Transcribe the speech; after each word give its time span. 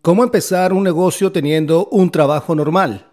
¿Cómo 0.00 0.22
empezar 0.22 0.72
un 0.72 0.84
negocio 0.84 1.32
teniendo 1.32 1.86
un 1.86 2.08
trabajo 2.12 2.54
normal? 2.54 3.04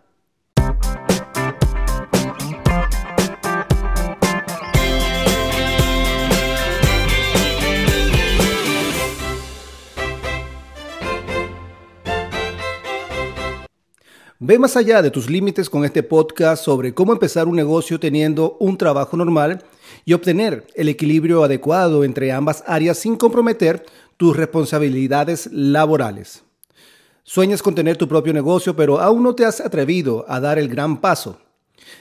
Ve 14.38 14.60
más 14.60 14.78
allá 14.78 15.02
de 15.02 15.10
tus 15.10 15.28
límites 15.28 15.72
con 15.72 15.86
este 15.86 16.04
podcast 16.04 16.64
sobre 16.64 16.94
cómo 16.94 17.14
empezar 17.14 17.48
un 17.48 17.56
negocio 17.56 18.00
teniendo 18.00 18.58
un 18.60 18.78
trabajo 18.78 19.18
normal 19.18 19.64
y 20.06 20.14
obtener 20.14 20.68
el 20.76 20.90
equilibrio 20.90 21.44
adecuado 21.44 22.04
entre 22.04 22.32
ambas 22.32 22.64
áreas 22.68 23.00
sin 23.00 23.16
comprometer 23.16 23.84
tus 24.18 24.38
responsabilidades 24.38 25.50
laborales. 25.52 26.45
Sueñas 27.28 27.64
con 27.64 27.73
tener 27.73 27.98
tu 27.98 28.07
propio 28.07 28.34
negocio, 28.34 28.75
pero 28.75 29.00
aún 29.00 29.24
no 29.24 29.34
te 29.34 29.46
has 29.46 29.60
atrevido 29.60 30.25
a 30.28 30.39
dar 30.39 30.60
el 30.60 30.70
gran 30.70 31.02
paso. 31.02 31.39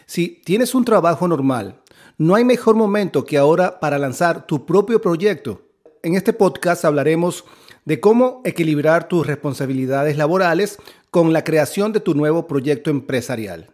Si 0.04 0.42
tienes 0.44 0.74
un 0.74 0.84
trabajo 0.84 1.26
normal, 1.26 1.80
no 2.18 2.34
hay 2.34 2.44
mejor 2.44 2.74
momento 2.74 3.24
que 3.24 3.38
ahora 3.38 3.80
para 3.80 3.98
lanzar 3.98 4.46
tu 4.46 4.66
propio 4.66 5.00
proyecto. 5.00 5.62
En 6.02 6.14
este 6.14 6.34
podcast 6.34 6.84
hablaremos 6.84 7.46
de 7.86 8.00
cómo 8.00 8.42
equilibrar 8.44 9.08
tus 9.08 9.26
responsabilidades 9.26 10.18
laborales 10.18 10.76
con 11.10 11.32
la 11.32 11.42
creación 11.42 11.94
de 11.94 12.00
tu 12.00 12.14
nuevo 12.14 12.46
proyecto 12.46 12.90
empresarial. 12.90 13.70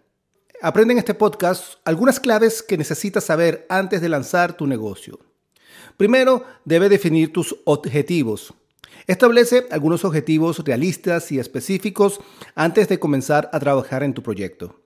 Aprende 0.62 0.92
en 0.92 0.98
este 0.98 1.14
podcast 1.14 1.80
algunas 1.84 2.20
claves 2.20 2.62
que 2.62 2.78
necesitas 2.78 3.24
saber 3.24 3.66
antes 3.68 4.00
de 4.00 4.08
lanzar 4.08 4.56
tu 4.56 4.68
negocio. 4.68 5.18
Primero, 5.96 6.44
debe 6.64 6.88
definir 6.88 7.32
tus 7.32 7.56
objetivos. 7.64 8.54
Establece 9.06 9.66
algunos 9.70 10.04
objetivos 10.04 10.64
realistas 10.64 11.32
y 11.32 11.38
específicos 11.38 12.20
antes 12.54 12.88
de 12.88 12.98
comenzar 12.98 13.50
a 13.52 13.60
trabajar 13.60 14.02
en 14.02 14.14
tu 14.14 14.22
proyecto. 14.22 14.80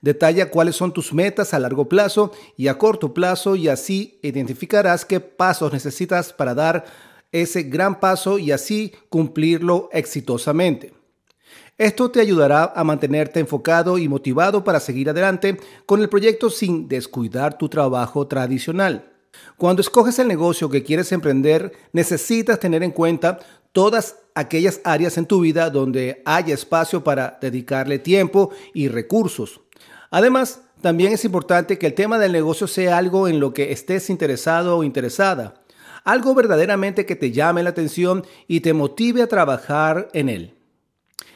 Detalla 0.00 0.50
cuáles 0.50 0.74
son 0.74 0.92
tus 0.92 1.12
metas 1.12 1.54
a 1.54 1.60
largo 1.60 1.88
plazo 1.88 2.32
y 2.56 2.66
a 2.66 2.76
corto 2.76 3.14
plazo 3.14 3.54
y 3.54 3.68
así 3.68 4.18
identificarás 4.22 5.04
qué 5.04 5.20
pasos 5.20 5.72
necesitas 5.72 6.32
para 6.32 6.54
dar 6.54 6.84
ese 7.30 7.62
gran 7.62 8.00
paso 8.00 8.38
y 8.38 8.50
así 8.50 8.92
cumplirlo 9.08 9.88
exitosamente. 9.92 10.92
Esto 11.78 12.10
te 12.10 12.20
ayudará 12.20 12.72
a 12.74 12.84
mantenerte 12.84 13.40
enfocado 13.40 13.96
y 13.96 14.08
motivado 14.08 14.62
para 14.62 14.80
seguir 14.80 15.08
adelante 15.08 15.58
con 15.86 16.00
el 16.00 16.08
proyecto 16.08 16.50
sin 16.50 16.88
descuidar 16.88 17.56
tu 17.56 17.68
trabajo 17.68 18.26
tradicional. 18.26 19.11
Cuando 19.56 19.80
escoges 19.80 20.18
el 20.18 20.28
negocio 20.28 20.68
que 20.68 20.82
quieres 20.82 21.12
emprender, 21.12 21.72
necesitas 21.92 22.58
tener 22.58 22.82
en 22.82 22.90
cuenta 22.90 23.38
todas 23.72 24.16
aquellas 24.34 24.80
áreas 24.84 25.16
en 25.18 25.26
tu 25.26 25.40
vida 25.40 25.70
donde 25.70 26.22
haya 26.24 26.54
espacio 26.54 27.04
para 27.04 27.38
dedicarle 27.40 27.98
tiempo 27.98 28.50
y 28.74 28.88
recursos. 28.88 29.60
Además, 30.10 30.62
también 30.80 31.12
es 31.12 31.24
importante 31.24 31.78
que 31.78 31.86
el 31.86 31.94
tema 31.94 32.18
del 32.18 32.32
negocio 32.32 32.66
sea 32.66 32.98
algo 32.98 33.28
en 33.28 33.40
lo 33.40 33.54
que 33.54 33.72
estés 33.72 34.10
interesado 34.10 34.78
o 34.78 34.84
interesada 34.84 35.62
algo 36.04 36.34
verdaderamente 36.34 37.06
que 37.06 37.16
te 37.16 37.30
llame 37.30 37.62
la 37.62 37.70
atención 37.70 38.24
y 38.48 38.60
te 38.60 38.72
motive 38.72 39.22
a 39.22 39.28
trabajar 39.28 40.08
en 40.12 40.28
él. 40.28 40.54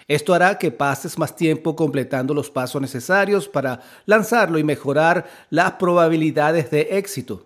Esto 0.09 0.35
hará 0.35 0.57
que 0.59 0.71
pases 0.71 1.19
más 1.19 1.35
tiempo 1.35 1.75
completando 1.75 2.33
los 2.33 2.51
pasos 2.51 2.81
necesarios 2.81 3.49
para 3.49 3.81
lanzarlo 4.07 4.59
y 4.59 4.65
mejorar 4.65 5.27
las 5.51 5.73
probabilidades 5.73 6.71
de 6.71 6.83
éxito. 6.93 7.46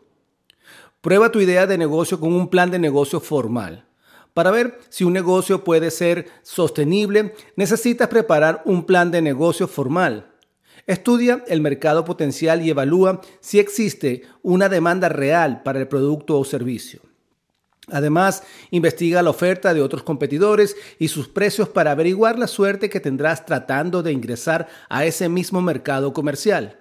Prueba 1.00 1.32
tu 1.32 1.40
idea 1.40 1.66
de 1.66 1.78
negocio 1.78 2.20
con 2.20 2.34
un 2.34 2.48
plan 2.48 2.70
de 2.70 2.78
negocio 2.78 3.20
formal. 3.20 3.86
Para 4.34 4.50
ver 4.50 4.78
si 4.90 5.04
un 5.04 5.14
negocio 5.14 5.64
puede 5.64 5.90
ser 5.90 6.26
sostenible, 6.42 7.34
necesitas 7.56 8.08
preparar 8.08 8.62
un 8.66 8.84
plan 8.84 9.10
de 9.10 9.22
negocio 9.22 9.66
formal. 9.66 10.30
Estudia 10.86 11.42
el 11.48 11.62
mercado 11.62 12.04
potencial 12.04 12.62
y 12.62 12.70
evalúa 12.70 13.22
si 13.40 13.58
existe 13.58 14.22
una 14.42 14.68
demanda 14.68 15.08
real 15.08 15.62
para 15.62 15.78
el 15.78 15.88
producto 15.88 16.38
o 16.38 16.44
servicio. 16.44 17.00
Además, 17.88 18.42
investiga 18.70 19.22
la 19.22 19.30
oferta 19.30 19.72
de 19.72 19.80
otros 19.80 20.02
competidores 20.02 20.76
y 20.98 21.08
sus 21.08 21.28
precios 21.28 21.70
para 21.70 21.92
averiguar 21.92 22.38
la 22.38 22.46
suerte 22.46 22.90
que 22.90 23.00
tendrás 23.00 23.46
tratando 23.46 24.02
de 24.02 24.12
ingresar 24.12 24.68
a 24.90 25.06
ese 25.06 25.28
mismo 25.28 25.62
mercado 25.62 26.12
comercial. 26.12 26.79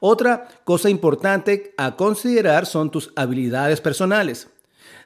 Otra 0.00 0.48
cosa 0.64 0.88
importante 0.88 1.74
a 1.76 1.94
considerar 1.94 2.64
son 2.64 2.90
tus 2.90 3.12
habilidades 3.16 3.82
personales. 3.82 4.48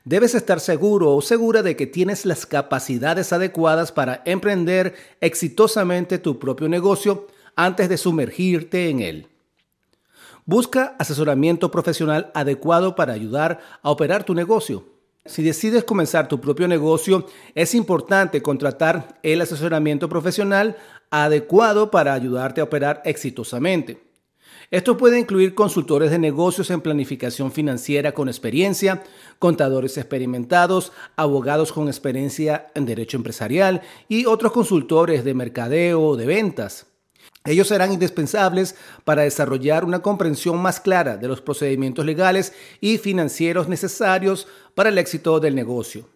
Debes 0.04 0.34
estar 0.34 0.60
seguro 0.60 1.14
o 1.14 1.22
segura 1.22 1.62
de 1.62 1.76
que 1.76 1.86
tienes 1.86 2.24
las 2.24 2.46
capacidades 2.46 3.32
adecuadas 3.32 3.90
para 3.90 4.22
emprender 4.24 4.94
exitosamente 5.20 6.18
tu 6.18 6.38
propio 6.38 6.68
negocio 6.68 7.26
antes 7.56 7.88
de 7.88 7.96
sumergirte 7.96 8.88
en 8.88 9.00
él. 9.00 9.28
Busca 10.46 10.94
asesoramiento 10.98 11.70
profesional 11.70 12.30
adecuado 12.34 12.94
para 12.94 13.14
ayudar 13.14 13.60
a 13.82 13.90
operar 13.90 14.24
tu 14.24 14.34
negocio. 14.34 14.84
Si 15.24 15.42
decides 15.42 15.84
comenzar 15.84 16.28
tu 16.28 16.38
propio 16.38 16.68
negocio, 16.68 17.26
es 17.54 17.74
importante 17.74 18.42
contratar 18.42 19.18
el 19.22 19.40
asesoramiento 19.40 20.06
profesional 20.06 20.76
adecuado 21.10 21.90
para 21.90 22.12
ayudarte 22.12 22.60
a 22.60 22.64
operar 22.64 23.00
exitosamente. 23.06 24.03
Esto 24.70 24.96
puede 24.96 25.20
incluir 25.20 25.54
consultores 25.54 26.10
de 26.10 26.18
negocios 26.18 26.70
en 26.70 26.80
planificación 26.80 27.52
financiera 27.52 28.12
con 28.12 28.28
experiencia, 28.28 29.02
contadores 29.38 29.96
experimentados, 29.98 30.92
abogados 31.16 31.72
con 31.72 31.88
experiencia 31.88 32.72
en 32.74 32.86
derecho 32.86 33.16
empresarial 33.16 33.82
y 34.08 34.26
otros 34.26 34.52
consultores 34.52 35.24
de 35.24 35.34
mercadeo 35.34 36.02
o 36.02 36.16
de 36.16 36.26
ventas. 36.26 36.86
Ellos 37.46 37.68
serán 37.68 37.92
indispensables 37.92 38.74
para 39.04 39.22
desarrollar 39.22 39.84
una 39.84 40.00
comprensión 40.00 40.62
más 40.62 40.80
clara 40.80 41.18
de 41.18 41.28
los 41.28 41.42
procedimientos 41.42 42.06
legales 42.06 42.54
y 42.80 42.96
financieros 42.96 43.68
necesarios 43.68 44.48
para 44.74 44.88
el 44.88 44.96
éxito 44.96 45.40
del 45.40 45.54
negocio. 45.54 46.13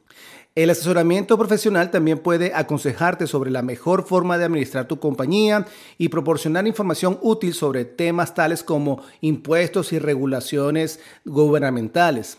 El 0.58 0.70
asesoramiento 0.70 1.38
profesional 1.38 1.92
también 1.92 2.18
puede 2.18 2.52
aconsejarte 2.52 3.28
sobre 3.28 3.48
la 3.48 3.62
mejor 3.62 4.04
forma 4.04 4.38
de 4.38 4.44
administrar 4.44 4.88
tu 4.88 4.98
compañía 4.98 5.64
y 5.98 6.08
proporcionar 6.08 6.66
información 6.66 7.16
útil 7.22 7.54
sobre 7.54 7.84
temas 7.84 8.34
tales 8.34 8.64
como 8.64 9.00
impuestos 9.20 9.92
y 9.92 10.00
regulaciones 10.00 10.98
gubernamentales. 11.24 12.38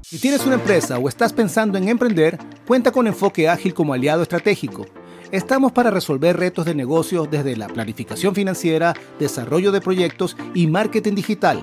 Si 0.00 0.18
tienes 0.18 0.46
una 0.46 0.54
empresa 0.54 0.98
o 0.98 1.10
estás 1.10 1.34
pensando 1.34 1.76
en 1.76 1.90
emprender, 1.90 2.38
cuenta 2.66 2.90
con 2.90 3.06
Enfoque 3.06 3.50
Ágil 3.50 3.74
como 3.74 3.92
aliado 3.92 4.22
estratégico. 4.22 4.86
Estamos 5.30 5.72
para 5.72 5.90
resolver 5.90 6.38
retos 6.38 6.64
de 6.64 6.74
negocio 6.74 7.28
desde 7.30 7.54
la 7.54 7.68
planificación 7.68 8.34
financiera, 8.34 8.94
desarrollo 9.18 9.72
de 9.72 9.82
proyectos 9.82 10.38
y 10.54 10.68
marketing 10.68 11.16
digital. 11.16 11.62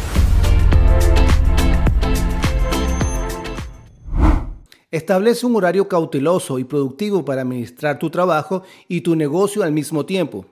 Establece 4.91 5.45
un 5.45 5.55
horario 5.55 5.87
cauteloso 5.87 6.59
y 6.59 6.65
productivo 6.65 7.23
para 7.23 7.43
administrar 7.43 7.97
tu 7.97 8.09
trabajo 8.09 8.63
y 8.89 8.99
tu 8.99 9.15
negocio 9.15 9.63
al 9.63 9.71
mismo 9.71 10.05
tiempo. 10.05 10.45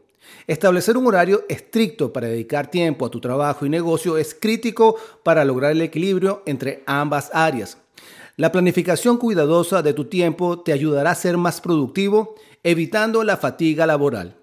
Establecer 0.48 0.96
un 0.96 1.08
horario 1.08 1.44
estricto 1.50 2.14
para 2.14 2.28
dedicar 2.28 2.72
tiempo 2.72 3.06
a 3.06 3.12
tu 3.12 3.20
trabajo 3.20 3.66
y 3.66 3.70
negocio 3.70 4.18
es 4.18 4.34
crítico 4.34 4.96
para 5.24 5.44
lograr 5.44 5.74
el 5.74 5.82
equilibrio 5.82 6.42
entre 6.46 6.84
ambas 6.86 7.30
áreas. 7.34 7.78
La 8.38 8.54
planificación 8.54 9.18
cuidadosa 9.18 9.82
de 9.82 9.94
tu 9.94 10.06
tiempo 10.06 10.62
te 10.62 10.72
ayudará 10.72 11.12
a 11.12 11.16
ser 11.16 11.36
más 11.36 11.60
productivo, 11.60 12.36
evitando 12.64 13.26
la 13.26 13.36
fatiga 13.36 13.86
laboral. 13.86 14.39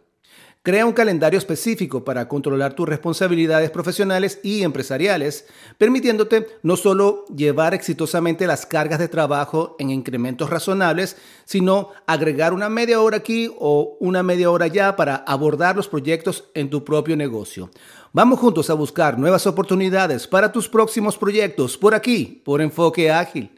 Crea 0.66 0.84
un 0.84 0.94
calendario 0.94 1.38
específico 1.38 2.04
para 2.04 2.26
controlar 2.26 2.74
tus 2.74 2.88
responsabilidades 2.88 3.70
profesionales 3.70 4.40
y 4.42 4.64
empresariales, 4.64 5.46
permitiéndote 5.78 6.48
no 6.64 6.74
solo 6.74 7.24
llevar 7.26 7.72
exitosamente 7.72 8.48
las 8.48 8.66
cargas 8.66 8.98
de 8.98 9.06
trabajo 9.06 9.76
en 9.78 9.90
incrementos 9.90 10.50
razonables, 10.50 11.18
sino 11.44 11.90
agregar 12.04 12.52
una 12.52 12.68
media 12.68 13.00
hora 13.00 13.18
aquí 13.18 13.48
o 13.60 13.96
una 14.00 14.24
media 14.24 14.50
hora 14.50 14.64
allá 14.64 14.96
para 14.96 15.14
abordar 15.14 15.76
los 15.76 15.86
proyectos 15.86 16.50
en 16.52 16.68
tu 16.68 16.82
propio 16.82 17.16
negocio. 17.16 17.70
Vamos 18.12 18.40
juntos 18.40 18.68
a 18.68 18.74
buscar 18.74 19.20
nuevas 19.20 19.46
oportunidades 19.46 20.26
para 20.26 20.50
tus 20.50 20.68
próximos 20.68 21.16
proyectos 21.16 21.78
por 21.78 21.94
aquí, 21.94 22.42
por 22.44 22.60
Enfoque 22.60 23.12
Ágil. 23.12 23.52